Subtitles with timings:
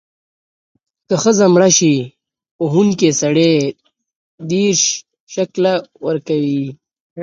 [1.07, 1.95] که ښځه مړه شي،
[2.63, 3.51] وهونکی سړی
[4.49, 4.81] دیرش
[5.33, 5.63] شِکِل
[6.05, 6.59] ورکړي.